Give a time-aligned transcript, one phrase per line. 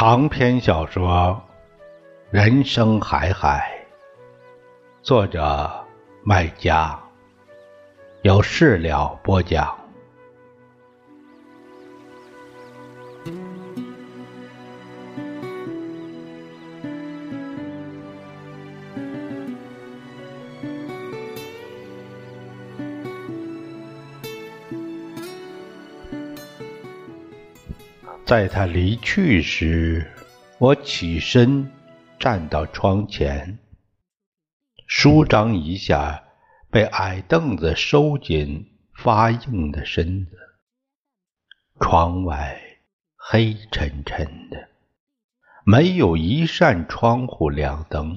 [0.00, 1.38] 长篇小说
[2.34, 3.70] 《人生海海》，
[5.04, 5.70] 作者
[6.24, 6.98] 麦家，
[8.22, 9.79] 由事了播讲。
[28.30, 30.08] 在他离去时，
[30.58, 31.68] 我起身
[32.16, 33.58] 站到窗前，
[34.86, 36.22] 舒张一下
[36.70, 40.36] 被矮凳子收紧发硬的身子。
[41.80, 42.56] 窗外
[43.16, 44.68] 黑沉沉的，
[45.64, 48.16] 没有一扇窗户亮灯，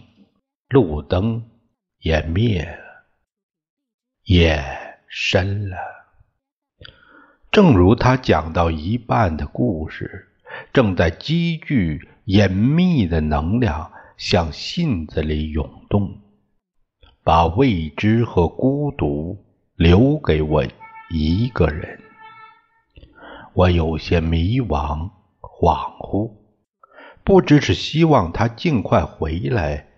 [0.70, 1.44] 路灯
[1.98, 3.08] 也灭了，
[4.26, 4.64] 夜
[5.08, 6.03] 深了。
[7.54, 10.28] 正如他讲到一半的故事，
[10.74, 16.20] 正在积聚隐秘的能量，向信子里涌动，
[17.24, 19.38] 把未知和孤独
[19.76, 20.66] 留给我
[21.12, 22.02] 一个人。
[23.54, 26.32] 我有些迷惘、恍惚，
[27.24, 29.90] 不知是希望他尽快回来，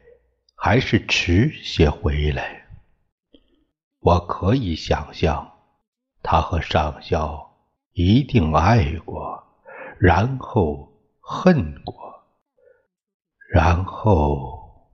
[0.57, 2.65] 还是迟些回来。
[4.01, 5.53] 我可以想象，
[6.21, 7.44] 他和上校。
[7.97, 9.41] 一定爱过，
[9.97, 12.25] 然后恨过，
[13.53, 14.89] 然后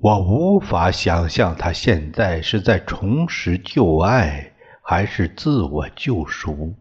[0.00, 6.74] 我无法想象他现在是在重拾旧爱，还是自我救赎。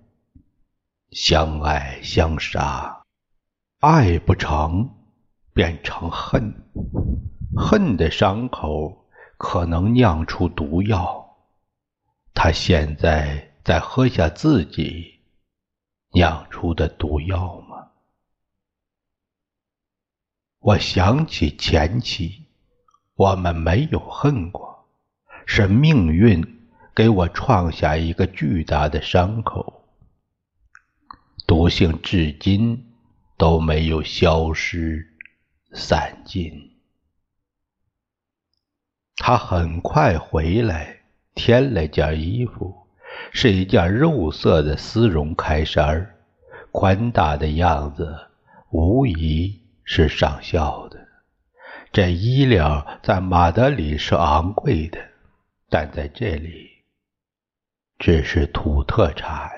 [1.12, 3.04] 相爱相杀，
[3.82, 4.90] 爱不成
[5.54, 6.64] 变成恨，
[7.58, 9.06] 恨的伤口
[9.38, 11.36] 可能酿出毒药。
[12.34, 13.52] 他现在。
[13.66, 15.22] 再喝下自己
[16.12, 17.94] 酿出的毒药吗？
[20.60, 22.46] 我想起前妻，
[23.16, 24.88] 我们没有恨过，
[25.48, 26.62] 是命运
[26.94, 29.84] 给我创下一个巨大的伤口，
[31.48, 32.94] 毒性至今
[33.36, 35.18] 都没有消失
[35.74, 36.78] 散尽。
[39.16, 41.02] 他很快回来，
[41.34, 42.85] 添了件衣服。
[43.32, 46.16] 是一件肉色的丝绒开衫
[46.72, 48.16] 宽大的样子，
[48.70, 51.00] 无疑是上校的。
[51.92, 55.00] 这衣料在马德里是昂贵的，
[55.70, 56.70] 但在这里
[57.98, 59.50] 只是土特产，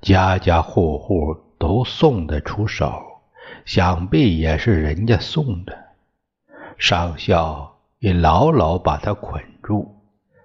[0.00, 3.02] 家家户户都送得出手，
[3.66, 5.76] 想必也是人家送的。
[6.78, 9.93] 上校也牢牢把他捆住。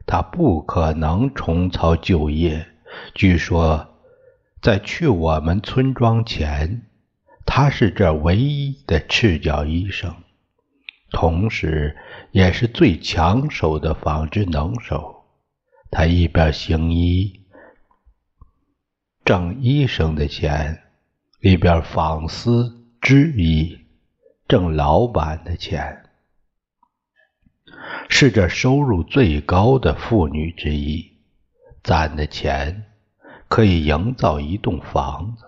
[0.10, 2.66] 他不可能重操旧业。
[3.14, 3.88] 据说，
[4.60, 6.82] 在去我们村庄前，
[7.46, 10.16] 他是这唯一的赤脚医生，
[11.12, 11.96] 同时
[12.32, 15.26] 也是最抢手的纺织能手。
[15.92, 17.42] 他一边行医
[19.24, 20.82] 挣医生的钱，
[21.40, 23.78] 一边纺丝织衣
[24.48, 26.09] 挣老板的钱。
[28.12, 31.14] 是这收入最高的妇女之一，
[31.84, 32.86] 攒的钱
[33.48, 35.46] 可以营造一栋房子，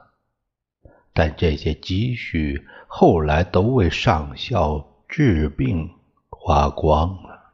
[1.11, 5.89] 但这些积蓄后来都为上校治病
[6.29, 7.51] 花光了。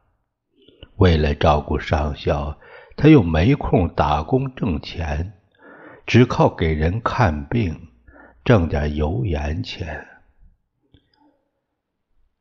[0.97, 2.59] 为了照顾上校，
[2.97, 5.34] 他又没空打工挣钱，
[6.06, 7.88] 只靠给人看病
[8.44, 10.06] 挣点油盐钱。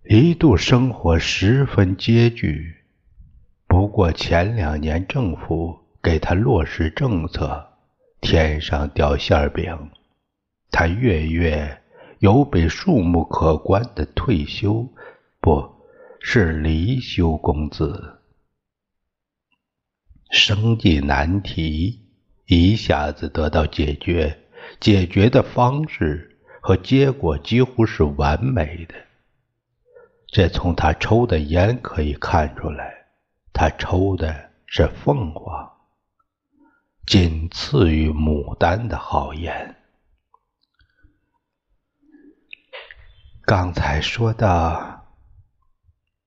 [0.08, 2.76] 一度生活十分拮据，
[3.66, 7.66] 不过前两年政府给他落实政策，
[8.20, 9.90] 天上掉馅饼，
[10.70, 11.82] 他月月
[12.20, 14.88] 有笔数目可观的退休，
[15.40, 15.68] 不
[16.20, 18.20] 是离休工资，
[20.30, 21.98] 生计难题
[22.46, 24.38] 一下子得到解决，
[24.78, 28.94] 解决的方式和结果几乎是完美的。
[30.36, 33.06] 这从他抽的烟可以看出来，
[33.54, 35.72] 他抽的是凤凰，
[37.06, 39.76] 仅次于牡丹的好烟。
[43.46, 45.06] 刚才说到，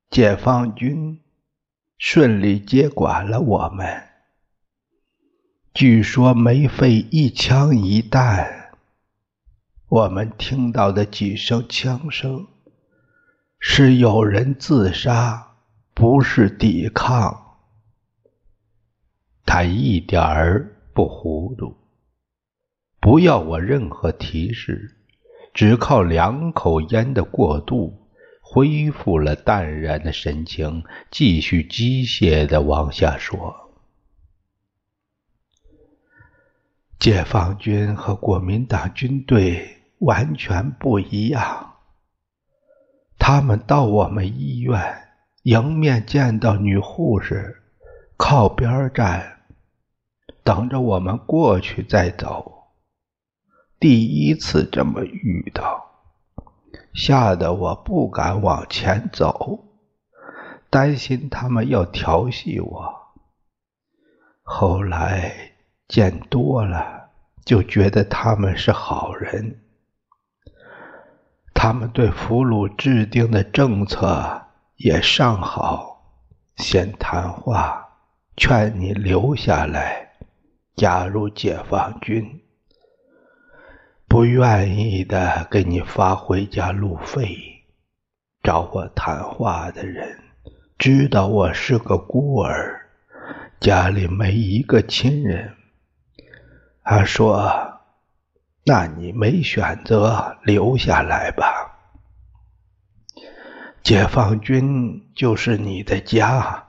[0.10, 1.22] 解放军
[2.00, 4.10] 顺利接管了我们，
[5.72, 8.72] 据说没费一枪一弹，
[9.88, 12.48] 我们听到的几声枪声。
[13.60, 15.56] 是有人自杀，
[15.94, 17.58] 不是抵抗。
[19.46, 21.76] 他一点儿不糊涂。
[23.02, 24.98] 不要我任何提示，
[25.54, 28.08] 只靠两口烟的过渡，
[28.42, 33.72] 恢复了淡然的神情，继续机械的往下说：
[36.98, 41.79] 解放军和国民党军队完全不一样，
[43.20, 45.06] 他们到我们医院。
[45.44, 47.64] 迎面见到女护士，
[48.18, 49.38] 靠边站，
[50.44, 52.68] 等着我们过去再走。
[53.80, 56.04] 第一次这么遇到，
[56.94, 59.64] 吓得我不敢往前走，
[60.70, 62.94] 担心他们要调戏我。
[64.44, 65.34] 后来
[65.88, 67.12] 见多了，
[67.46, 69.62] 就觉得他们是好人。
[71.62, 74.44] 他们对俘虏制定的政策。
[74.78, 76.06] 也尚好，
[76.56, 77.86] 先谈话，
[78.38, 80.12] 劝你留下来，
[80.78, 82.40] 加入解放军。
[84.08, 87.38] 不愿意的，给你发回家路费。
[88.42, 90.18] 找我谈话的人
[90.78, 92.88] 知道我是个孤儿，
[93.60, 95.56] 家里没一个亲人。
[96.86, 97.79] 他说
[98.66, 101.78] ：“那你没选择，留下来吧。”
[103.82, 106.68] 解放军就是你的家，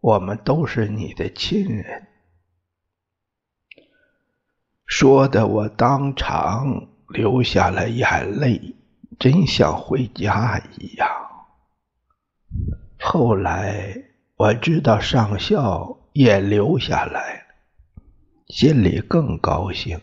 [0.00, 2.08] 我们都是你的亲人。
[4.84, 8.74] 说的我当场流下了眼泪，
[9.18, 11.08] 真像回家一样。
[13.00, 13.96] 后来
[14.36, 17.46] 我知道上校也留下来，
[18.48, 19.98] 心里更高兴。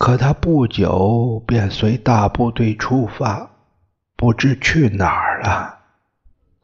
[0.00, 3.50] 可他不久便随大部队出发。
[4.16, 5.78] 不知去哪儿了，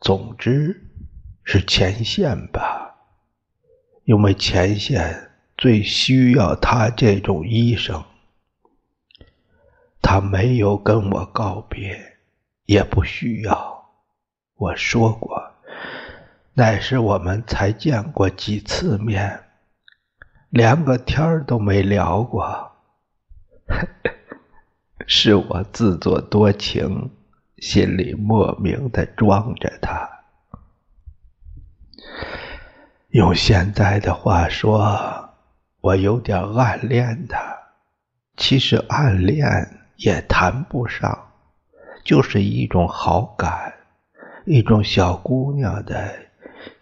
[0.00, 0.82] 总之
[1.44, 2.94] 是前线吧，
[4.04, 8.02] 因为前线最需要他这种医生。
[10.00, 12.16] 他没有跟我告别，
[12.64, 13.90] 也不需要。
[14.54, 15.52] 我说过，
[16.54, 19.44] 那时我们才见过几次面，
[20.48, 22.65] 连个天儿都没聊过。
[25.06, 27.10] 是我自作多情。
[27.58, 30.06] 心里莫名的装着他，
[33.08, 35.30] 用现在的话说，
[35.80, 37.56] 我有点暗恋他。
[38.36, 39.48] 其实暗恋
[39.96, 41.32] 也谈不上，
[42.04, 43.72] 就是一种好感，
[44.44, 46.14] 一种小姑娘的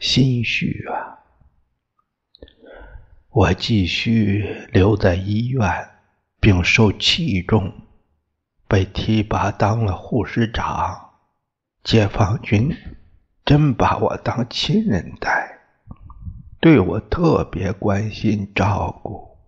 [0.00, 1.22] 心绪啊。
[3.30, 5.62] 我继续留在医院，
[6.44, 7.72] 并受器重。
[8.68, 11.10] 被提拔当了护士长，
[11.82, 12.76] 解放军
[13.46, 15.60] 真把我当亲人待，
[16.60, 19.38] 对我特别关心照顾。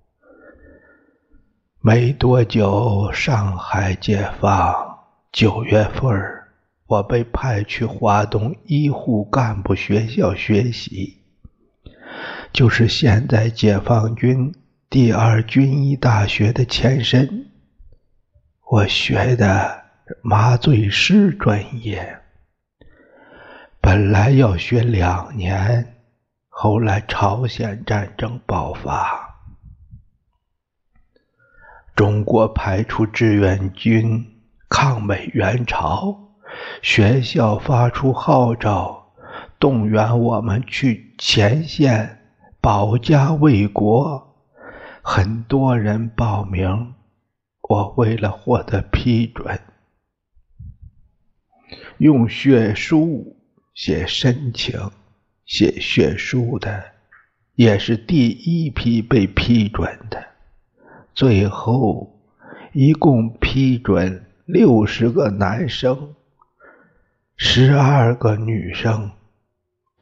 [1.80, 5.00] 没多久，上海解放，
[5.30, 6.08] 九月份
[6.86, 11.18] 我被派去华东医护干部学校学习，
[12.52, 14.54] 就是现在解放军
[14.88, 17.50] 第二军医大学的前身。
[18.70, 19.84] 我学的
[20.22, 22.20] 麻醉师专业，
[23.80, 25.96] 本来要学两年，
[26.48, 29.36] 后来朝鲜战争爆发，
[31.96, 34.24] 中国派出志愿军
[34.68, 36.16] 抗美援朝，
[36.80, 39.14] 学校发出号召，
[39.58, 42.20] 动员我们去前线
[42.60, 44.25] 保家卫国，
[45.08, 46.94] 很多人报名。
[47.68, 49.60] 我为了获得批准，
[51.98, 53.36] 用血书
[53.72, 54.90] 写申请，
[55.44, 56.84] 写血书的
[57.54, 60.26] 也是第一批被批准的。
[61.14, 62.20] 最后
[62.72, 66.16] 一共批准六十个男生，
[67.36, 69.12] 十二个女生，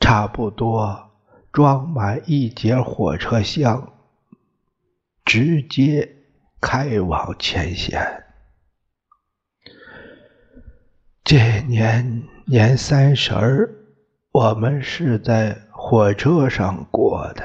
[0.01, 1.11] 差不多
[1.53, 3.93] 装满一节火车厢，
[5.25, 6.11] 直接。
[6.67, 8.25] 开往前线。
[11.23, 13.71] 这年年三十儿，
[14.33, 17.45] 我们是在火车上过的，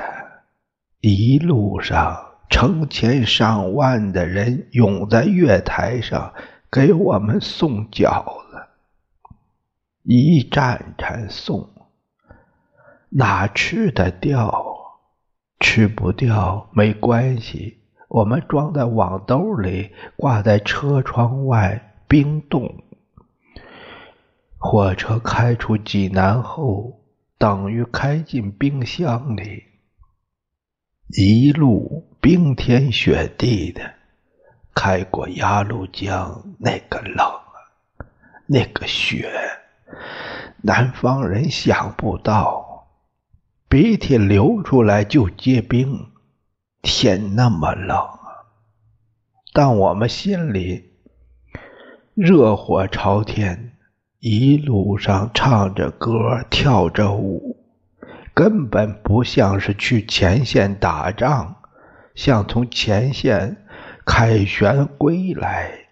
[1.01, 2.17] 一路上
[2.49, 6.33] 成千上万的人涌在月台上
[6.71, 8.67] 给我们送饺子，
[10.03, 11.69] 一站站送，
[13.09, 14.68] 哪吃得掉？
[15.59, 17.77] 吃不掉没关系。
[18.07, 22.83] 我们装在网兜里，挂在车窗外冰冻。
[24.57, 26.99] 火车开出济南后，
[27.37, 29.63] 等于开进冰箱里，
[31.09, 33.81] 一路冰天雪地的
[34.73, 37.57] 开过鸭绿江，那个冷啊，
[38.47, 39.31] 那个雪，
[40.63, 42.68] 南方人想不到，
[43.69, 46.09] 鼻涕流出来就结冰，
[46.81, 48.49] 天那么冷啊，
[49.53, 50.93] 但我们心里
[52.15, 53.77] 热火朝天，
[54.17, 57.57] 一路上唱着歌，跳着舞。
[58.33, 61.57] 根本不像是去前线打仗，
[62.15, 63.67] 像从前线
[64.03, 65.89] 凯旋归来，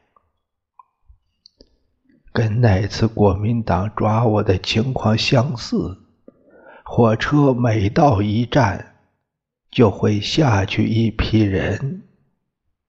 [2.33, 6.06] 跟那次国民党抓我的情况相似。
[6.89, 8.93] 火车每到一站，
[9.69, 12.01] 就会下去一批人，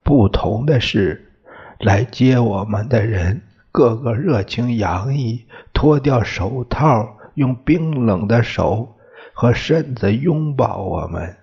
[0.04, 1.32] 不同的是，
[1.80, 8.94] 来接我们的人个个热情洋溢，脱掉手套，用冰冷的手。
[9.40, 11.36] 和身子拥抱我们，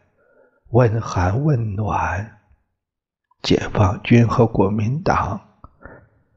[0.71, 2.39] 问寒问暖。
[3.41, 5.39] 解放军和国民党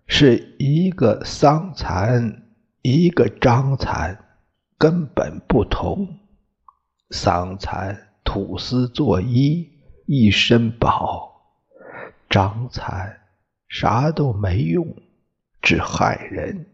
[0.07, 2.43] 是一个桑蚕，
[2.83, 4.17] 一个张蚕，
[4.79, 6.21] 根本不同。
[7.11, 9.69] 桑蚕吐丝作衣，
[10.07, 11.43] 一身宝；
[12.31, 13.21] 张蚕
[13.69, 14.97] 啥都没用，
[15.61, 16.67] 只害人。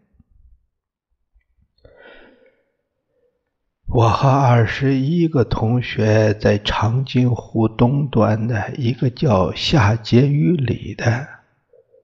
[3.86, 11.28] 我和二十一个同学在长津湖东端的一个叫下碣隅里的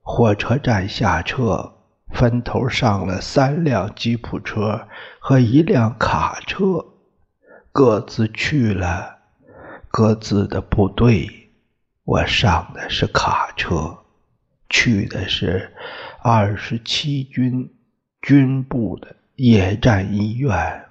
[0.01, 1.80] 火车站下车，
[2.13, 4.87] 分头上了三辆吉普车
[5.19, 6.85] 和一辆卡车，
[7.71, 9.17] 各自去了
[9.89, 11.27] 各自的部队。
[12.03, 13.99] 我上的是卡车，
[14.69, 15.71] 去的是
[16.21, 17.71] 二十七军
[18.21, 20.85] 军部的野战医院。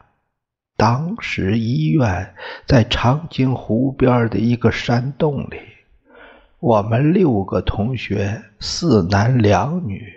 [0.76, 2.34] 当时医院
[2.66, 5.60] 在长津湖边的一个山洞里，
[6.58, 10.10] 我们六个同学四男两女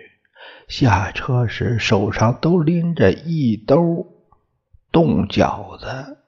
[0.68, 4.06] 下车时手上都拎着一兜
[4.90, 6.18] 冻饺子。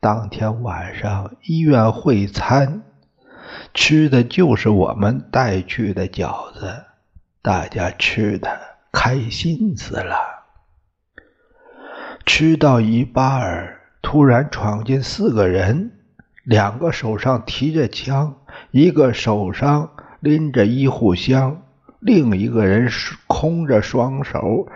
[0.00, 2.82] 当天晚上医院会餐，
[3.74, 6.84] 吃的就是我们带去的饺子，
[7.42, 8.60] 大家吃的
[8.92, 10.16] 开心死了。
[12.24, 15.92] 吃到一半儿，突然闯进四个人，
[16.44, 18.36] 两个手上提着枪，
[18.72, 21.62] 一个手上拎着医护箱，
[22.06, 24.68] 另一个人是空着双手，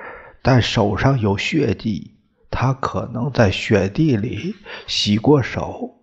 [0.42, 2.16] 但手上有血迹。
[2.50, 4.56] 他可能在雪地里
[4.88, 6.00] 洗过手，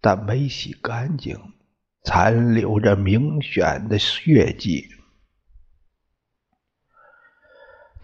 [0.00, 1.36] 但没洗干净，
[2.04, 4.86] 残留着明显的血迹。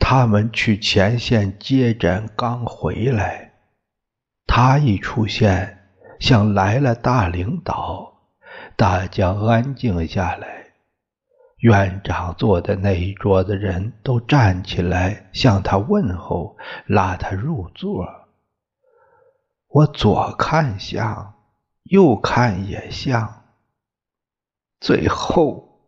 [0.01, 3.53] 他们去前线接诊，刚回来，
[4.49, 5.79] 他一出现，
[6.19, 8.33] 像来了大领导，
[8.77, 10.64] 大家安静下来。
[11.65, 18.07] 院长坐的那一桌的人都站起来向他问候，拉他入座。
[19.69, 21.37] 我左看像，
[21.85, 23.45] 右看也像，
[24.79, 25.81] 最后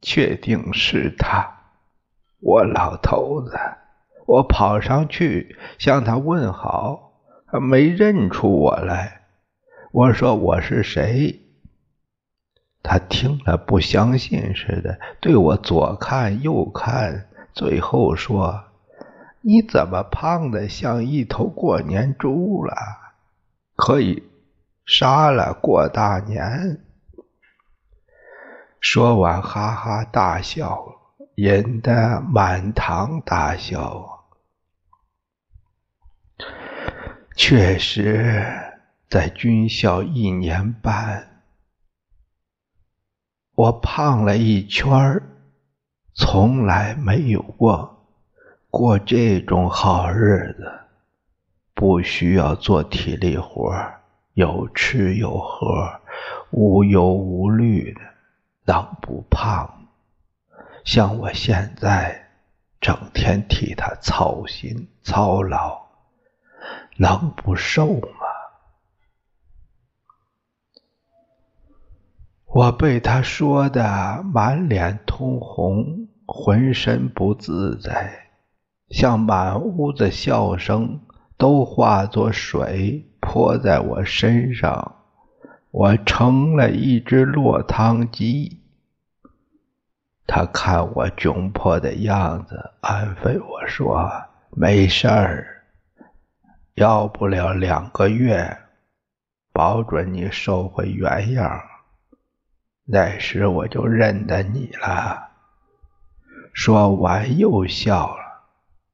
[0.00, 1.52] 确定是他。
[2.38, 3.58] 我老头子，
[4.24, 7.14] 我跑上去向他问好，
[7.50, 9.22] 他没认出我来。
[9.90, 11.47] 我说我是谁？
[12.88, 18.64] 他听了不相信似的，对我左看右看，最后说
[19.44, 22.74] ：“你怎么胖的像一头过年猪了？
[23.76, 24.22] 可以
[24.86, 26.80] 杀了过大年。”
[28.80, 30.94] 说完哈哈大笑。
[31.38, 34.24] 引得满堂大笑。
[37.36, 38.44] 确实，
[39.08, 41.27] 在军校一年半，
[43.58, 45.20] 我胖了一圈儿，
[46.14, 48.06] 从来没有过
[48.70, 50.72] 过这种好日子。
[51.74, 53.74] 不需要做体力活，
[54.34, 55.90] 有吃有喝，
[56.52, 58.00] 无忧无虑的，
[58.64, 59.68] 能不胖？
[60.84, 62.28] 像我现在
[62.80, 65.84] 整天替他操心操劳，
[66.96, 68.17] 能不瘦吗？
[72.50, 78.30] 我被他说的满脸通红，浑身不自在，
[78.88, 81.02] 像满屋子笑声
[81.36, 84.96] 都化作水泼在我身上，
[85.70, 88.62] 我成了一只落汤鸡。
[90.26, 94.10] 他看我窘迫的样子，安慰我说
[94.56, 95.64] ：“没事儿，
[96.74, 98.56] 要不了两个月，
[99.52, 101.60] 保准你瘦回原样。”
[102.90, 105.28] 那时我就认得你了。
[106.54, 108.24] 说完又笑了。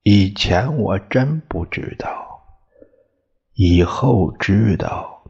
[0.02, 2.42] 以前我真不知道，
[3.54, 5.22] 以后知道，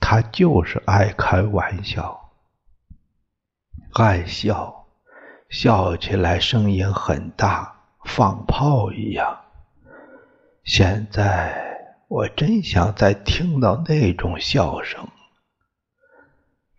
[0.00, 2.30] 他就是爱开玩笑，
[3.92, 4.86] 爱笑，
[5.50, 9.40] 笑起来声音很大，放炮一样。
[10.62, 11.60] 现在
[12.08, 15.06] 我真想再听到那种笑声。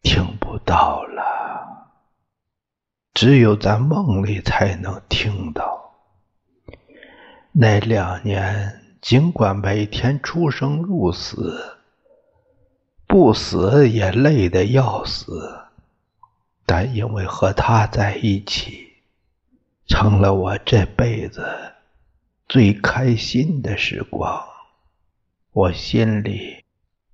[0.05, 1.89] 听不到了，
[3.15, 5.95] 只有在梦里才能听到。
[7.51, 11.75] 那两年，尽管每天出生入死，
[13.07, 15.65] 不死也累得要死，
[16.67, 18.93] 但因为和他在一起，
[19.87, 21.43] 成了我这辈子
[22.47, 24.45] 最开心的时光。
[25.51, 26.63] 我心里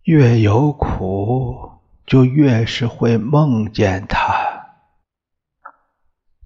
[0.04, 1.72] 越有苦。
[2.06, 4.68] 就越是会梦见他。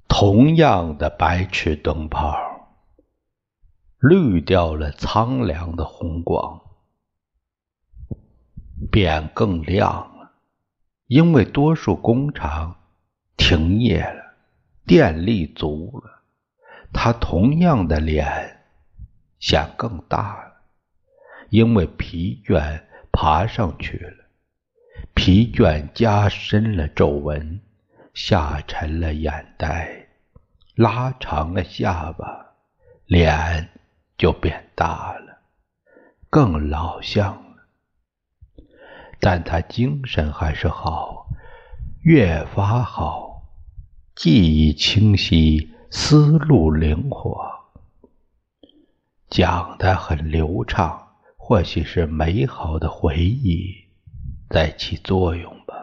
[0.07, 2.37] 同样的白炽灯泡，
[3.99, 6.61] 滤掉了苍凉的红光，
[8.91, 10.31] 变更亮了。
[11.07, 12.75] 因为多数工厂
[13.37, 14.35] 停业了，
[14.85, 16.23] 电力足了，
[16.93, 18.63] 他同样的脸
[19.39, 20.51] 显更大了。
[21.49, 24.24] 因为疲倦爬上去了。
[25.15, 27.59] 疲倦加深了皱纹，
[28.13, 30.09] 下沉了眼袋，
[30.75, 32.53] 拉长了下巴，
[33.07, 33.69] 脸
[34.17, 35.39] 就变大了，
[36.29, 37.63] 更老相了。
[39.19, 41.27] 但他精神还是好，
[42.03, 43.47] 越发好，
[44.13, 47.49] 记忆清晰，思路灵活，
[49.29, 53.84] 讲得很流畅，或许是美好的回忆。
[54.49, 55.75] 在起作用吧。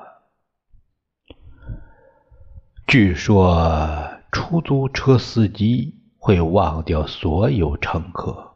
[2.87, 8.55] 据说出租车司机会忘掉所有乘客，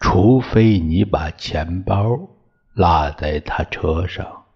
[0.00, 2.18] 除非你把钱包
[2.72, 4.46] 落在他车上，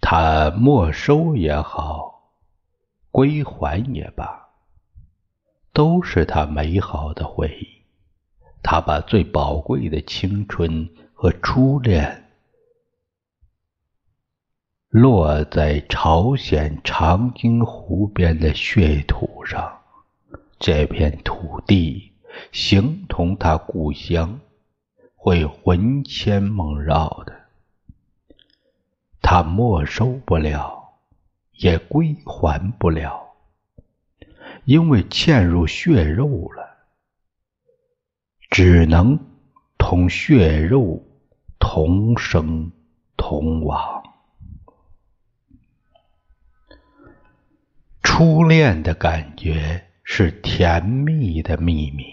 [0.00, 2.32] 他没收也好，
[3.10, 4.48] 归还也罢，
[5.72, 7.66] 都是他美好的回忆。
[8.62, 12.27] 他把最宝贵的青春和初恋。
[14.90, 19.80] 落在朝鲜长津湖边的血土上，
[20.58, 22.10] 这片土地
[22.52, 24.40] 形同他故乡，
[25.14, 27.34] 会魂牵梦绕的。
[29.20, 30.94] 他没收不了，
[31.52, 33.34] 也归还不了，
[34.64, 36.66] 因为嵌入血肉了，
[38.48, 39.18] 只能
[39.76, 41.04] 同血肉
[41.58, 42.72] 同生
[43.18, 43.97] 同亡。
[48.18, 52.04] 初恋的感觉是甜蜜的秘密，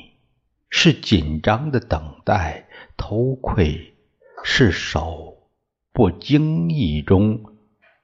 [0.69, 3.95] 是紧张的等待、偷窥，
[4.43, 5.49] 是手
[5.91, 7.39] 不经意中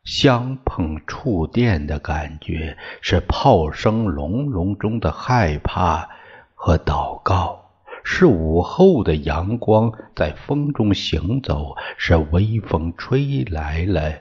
[0.04, 6.10] 相碰触电的感觉，是炮声隆隆中的害怕
[6.56, 7.70] 和祷告，
[8.04, 14.12] 是午后的阳光在风中行走，是微风吹来了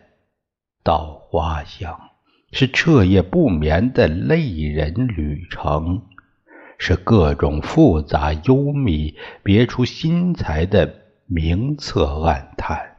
[0.84, 2.09] 稻花香。
[2.52, 6.02] 是彻夜不眠的泪人旅程，
[6.78, 12.96] 是各种复杂幽密、别出心裁的名册暗叹。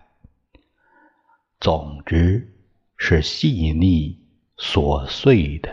[1.59, 2.55] 总之，
[2.97, 4.25] 是细腻、
[4.57, 5.69] 琐碎的、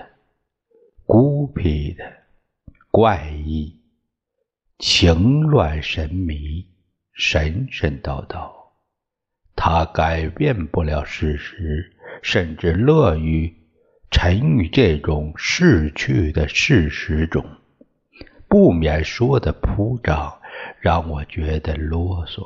[1.07, 2.05] 孤僻的、
[2.91, 3.81] 怪异、
[4.79, 6.67] 情乱神迷、
[7.13, 8.51] 神神叨叨。
[9.55, 13.58] 他改变不了事实，甚至乐于。
[14.11, 17.45] 沉于这种逝去的事实中，
[18.49, 20.41] 不免说的铺张，
[20.81, 22.43] 让我觉得啰嗦。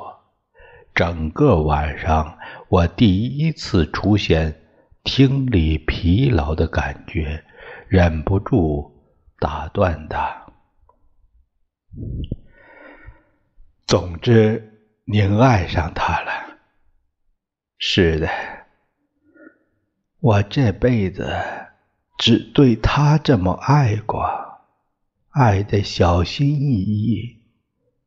[0.93, 2.37] 整个晚上，
[2.69, 4.61] 我第一次出现
[5.03, 7.43] 听力疲劳的感觉，
[7.87, 8.91] 忍不住
[9.39, 10.45] 打断他。
[13.87, 16.31] 总之，您爱上他了。
[17.79, 18.29] 是的。
[20.23, 21.35] 我这辈子
[22.17, 24.23] 只对他这么爱过，
[25.31, 27.39] 爱的小心翼翼，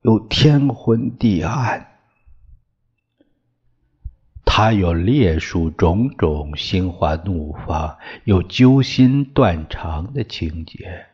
[0.00, 1.88] 又天昏地暗。
[4.46, 11.04] 他有烈属种种心花怒放，有揪心断肠的情节，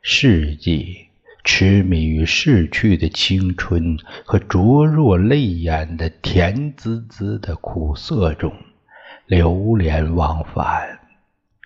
[0.00, 1.08] 事迹
[1.44, 8.50] 痴迷于逝去的青春和灼若泪眼的甜滋滋的苦涩中。
[9.28, 11.00] 流连忘返，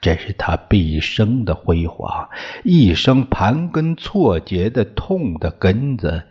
[0.01, 2.29] 这是他毕生的辉煌，
[2.65, 6.25] 一生盘根错节的痛的根子，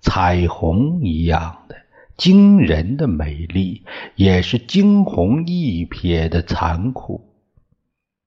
[0.00, 1.76] 彩虹一样的
[2.16, 3.84] 惊人的美丽，
[4.16, 7.30] 也是惊鸿一瞥的残酷。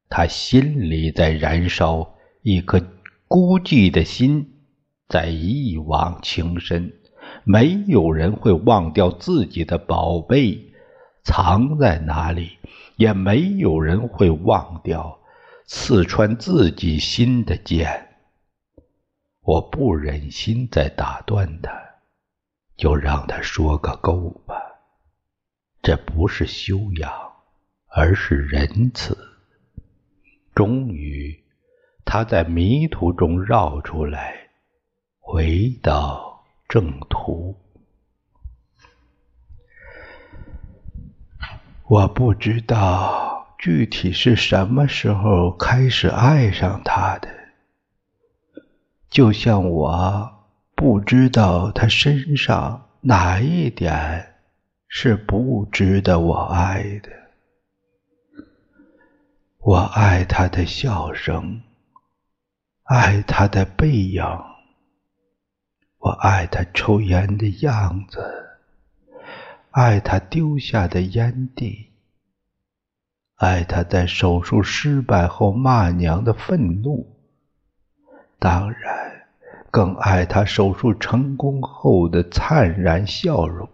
[0.08, 2.82] 他心里在燃烧，一颗
[3.28, 4.54] 孤寂的心
[5.10, 6.94] 在一往情深。
[7.44, 10.72] 没有人会忘掉自己的宝贝
[11.26, 12.60] 藏在哪里。
[12.98, 15.20] 也没有人会忘掉
[15.66, 18.16] 刺穿自己心的剑。
[19.42, 21.72] 我不忍心再打断他，
[22.78, 24.56] 就让他说个够吧。
[25.84, 27.12] 这不是修养，
[27.88, 29.18] 而是仁慈。
[30.54, 31.44] 终于，
[32.06, 34.52] 他在迷途中绕出来，
[35.20, 37.54] 回到正途。
[41.88, 47.30] 我不知道具体是什么时候开始爱上他的，
[49.08, 54.34] 就像我不知道他身上哪一点
[54.88, 57.10] 是不值得我爱的。
[59.60, 61.62] 我爱他的笑声，
[62.86, 64.24] 爱他的背影，
[66.00, 68.45] 我爱他抽烟的样子。
[69.76, 71.90] 爱他丢下的烟蒂，
[73.36, 77.18] 爱他在手术失败后骂娘的愤怒，
[78.40, 79.26] 当然
[79.72, 83.68] 更爱他手术成功后的灿然笑容。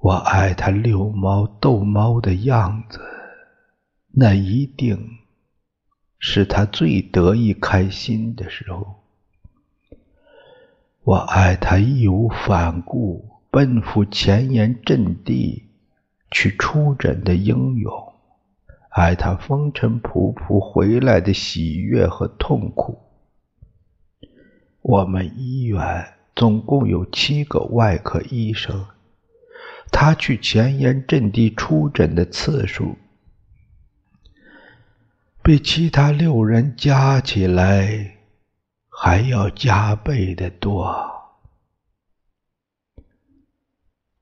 [0.00, 2.98] 我爱他遛猫逗猫的样子，
[4.10, 5.18] 那一定
[6.18, 9.04] 是他最得意开心的时候。
[11.04, 13.35] 我爱他义无反顾。
[13.56, 15.70] 奔赴前沿阵地
[16.30, 17.90] 去出诊的英勇，
[18.90, 22.98] 爱他风尘仆仆回来的喜悦和痛苦。
[24.82, 28.88] 我们医院总共有七个外科医生，
[29.90, 32.98] 他去前沿阵地出诊的次数，
[35.42, 38.18] 比其他六人加起来
[38.90, 41.15] 还要加倍的多。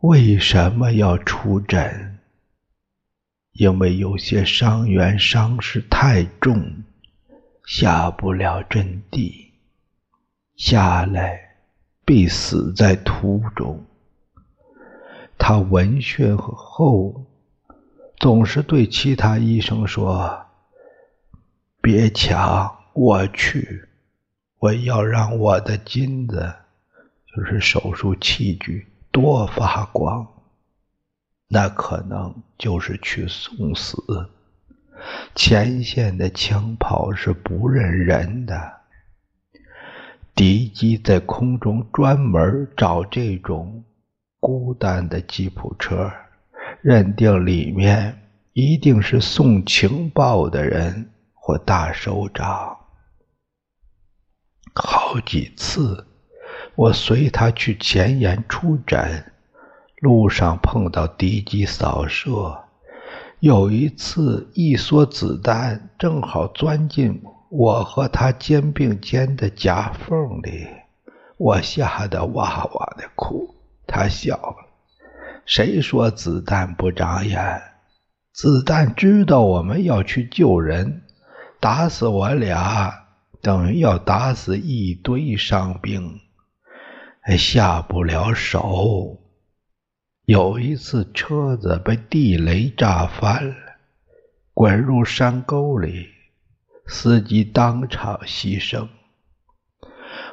[0.07, 2.19] 为什么要出诊？
[3.53, 6.85] 因为有些伤员伤势太重，
[7.65, 9.51] 下不了阵地，
[10.57, 11.57] 下来
[12.05, 13.83] 必死在途中。
[15.39, 17.25] 他闻讯后，
[18.19, 20.45] 总是对其他医生说
[21.81, 23.89] ：“别抢，我去，
[24.59, 26.55] 我要让我的金子，
[27.35, 30.27] 就是手术器具。”多发光，
[31.47, 33.97] 那可能就是去送死。
[35.37, 38.73] 前线的枪炮是不认人的，
[40.35, 43.85] 敌机在空中专门找这种
[44.41, 46.11] 孤单的吉普车，
[46.83, 48.21] 认定里面
[48.53, 52.77] 一定是送情报的人或大首长。
[54.75, 56.05] 好几次。
[56.77, 59.33] 我随他去前沿出诊，
[60.01, 62.65] 路上碰到敌机扫射，
[63.39, 70.67] 有一次一梭子弹正好钻进我和他肩并肩的夹缝里，
[71.39, 73.55] 我吓得哇哇的哭。
[73.87, 74.57] 他笑了
[75.47, 77.63] ：“谁说子弹不长眼？
[78.33, 81.03] 子弹知道我们要去救人，
[81.61, 82.93] 打死我俩
[83.41, 86.19] 等于要打死一堆伤兵。”
[87.27, 89.19] 还下不了手。
[90.27, 93.57] 有一次，车子被地雷炸翻了，
[94.53, 96.11] 滚入山沟里，
[96.87, 98.89] 司机当场牺牲。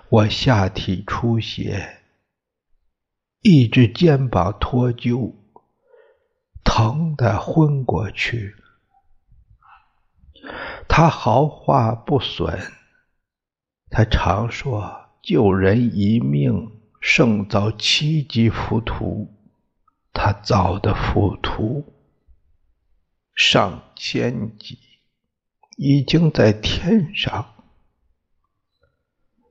[0.10, 2.02] 我下体出血，
[3.42, 5.34] 一只肩膀脱臼，
[6.66, 8.54] 疼得昏过去。
[10.90, 12.60] 他毫发不损，
[13.90, 19.28] 他常说：“救人一命。”胜造七级浮屠，
[20.14, 21.84] 他造的浮屠
[23.34, 24.78] 上千级，
[25.78, 27.54] 已经在天上，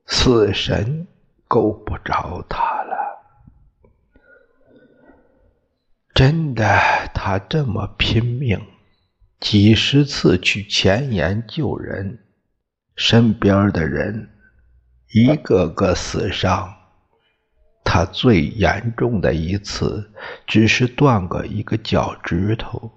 [0.05, 1.05] 死神
[1.47, 2.97] 够不着他了。
[6.15, 6.63] 真的，
[7.13, 8.65] 他这么拼命，
[9.41, 12.23] 几十次去前沿救人，
[12.95, 14.29] 身边的人
[15.09, 16.77] 一个个死伤。
[17.93, 20.13] 他最严重的一次，
[20.47, 22.89] 只是断过一个脚趾头，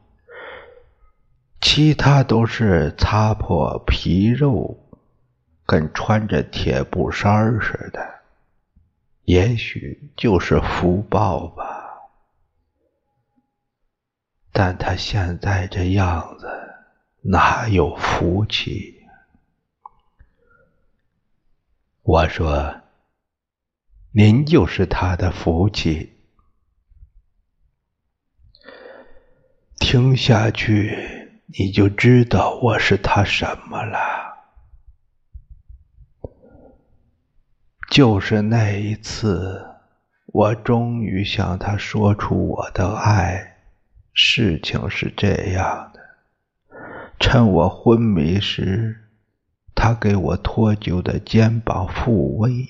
[1.61, 4.79] 其他都是擦破皮肉，
[5.67, 8.21] 跟穿着铁布衫似的。
[9.25, 11.65] 也许就是福报吧。
[14.53, 16.47] 但他现在这样子，
[17.21, 19.03] 哪有福气？
[22.03, 22.83] 我说
[24.17, 26.13] ：“您就是他的福气。”
[29.81, 33.99] 听下去，你就知道我是他什么了。
[37.91, 39.67] 就是那一次，
[40.27, 43.57] 我终于向他说出我的爱。
[44.13, 46.01] 事情是这样的：
[47.19, 49.09] 趁我昏迷时，
[49.75, 52.69] 他给我脱臼的肩膀复位，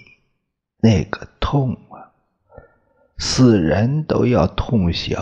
[0.84, 2.12] 那个痛啊，
[3.16, 5.16] 死人都要痛醒。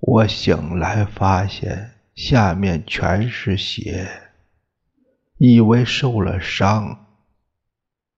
[0.00, 4.08] 我醒来发现下面全是血，
[5.36, 7.06] 以为受了伤，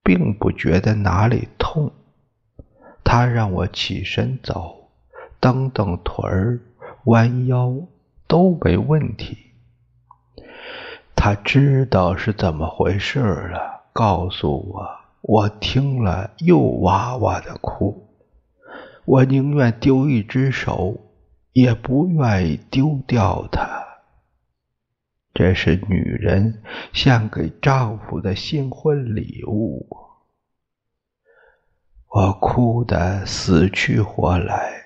[0.01, 1.93] 并不觉得哪里痛。
[3.03, 4.89] 他让我起身走，
[5.39, 6.59] 蹬蹬腿儿、
[7.03, 7.87] 弯腰
[8.25, 9.37] 都没问题。
[11.15, 14.89] 他知道是怎么回事了，告诉我。
[15.21, 18.07] 我听了又哇哇的哭。
[19.05, 21.11] 我宁愿丢一只手。
[21.53, 23.85] 也不愿意丢掉它。
[25.33, 29.85] 这是女人献给丈夫的新婚礼物。
[32.07, 34.85] 我哭得死去活来，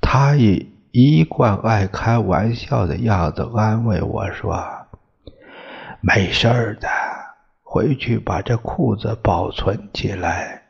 [0.00, 4.64] 她以一贯爱开玩笑的样子安慰我说
[6.00, 6.48] ：“没事
[6.80, 6.88] 的，
[7.76, 10.62] 回去把这裤子保存起来，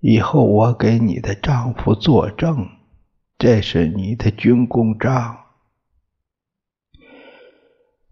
[0.00, 2.66] 以后我给你的丈夫作证。”
[3.36, 5.36] 这是你的军功章。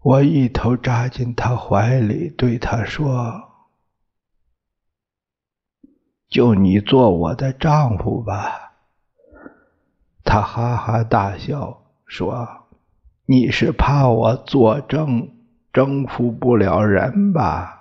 [0.01, 3.41] 我一头扎进他怀里，对他说
[6.29, 8.73] ：“就你做我的丈夫吧。”
[10.23, 12.47] 他哈哈大笑说
[13.25, 15.29] ：“你是怕我作证
[15.73, 17.76] 征服不了人吧？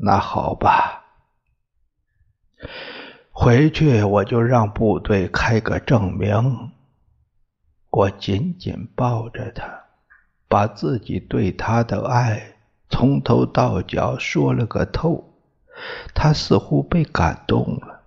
[0.00, 1.04] 那好吧，
[3.30, 6.70] 回去我就让部队开个证明。”
[7.90, 9.84] 我紧紧抱着他，
[10.46, 12.56] 把自己对他的爱
[12.90, 15.24] 从头到脚说了个透。
[16.14, 18.02] 他似乎被感动了，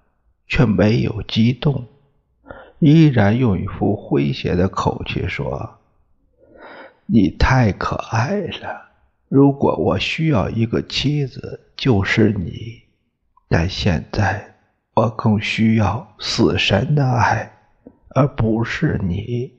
[0.48, 1.88] 却没有激动，
[2.80, 5.80] 依然用一副诙谐的口气说
[7.08, 8.90] ：“你太可爱了。
[9.30, 12.84] 如果我需要一个妻子，就是你。
[13.50, 14.54] 但现在
[14.94, 17.52] 我更需要死神的爱，
[18.14, 19.52] 而不是你。”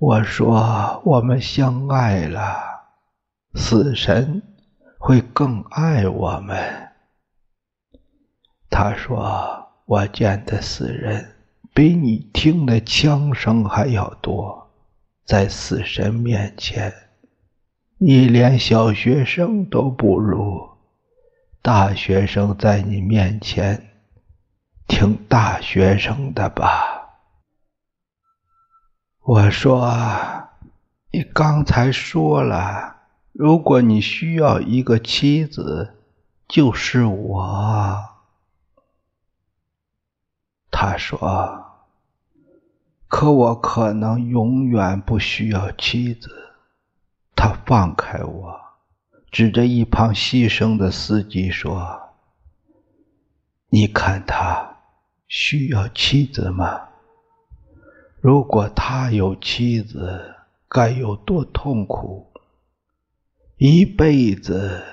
[0.00, 2.58] 我说：“我们相爱了，
[3.54, 4.40] 死神
[4.98, 6.88] 会更爱我们。”
[8.70, 11.36] 他说：“我见的死人
[11.74, 14.70] 比你听的枪声还要多，
[15.26, 16.90] 在死神面前，
[18.02, 20.70] 你连小学生都不如。
[21.60, 23.90] 大学生在你面前，
[24.88, 27.18] 听大学生的吧。”
[29.20, 29.92] 我说
[31.12, 35.98] ：“你刚才说了，如果你需要一个妻子，
[36.48, 37.98] 就是我。”
[40.72, 41.66] 他说
[43.08, 46.30] ：“可我可能永远不需要妻子。”
[47.42, 48.60] 他放开我，
[49.30, 51.98] 指着一旁牺牲的司机说
[53.72, 54.76] ：“你看他
[55.26, 56.88] 需要妻子吗？”
[58.20, 60.34] 如果他有妻子，
[60.68, 62.30] 该有多痛苦！
[63.56, 64.84] 一辈子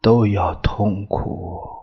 [0.00, 1.79] 都要痛苦。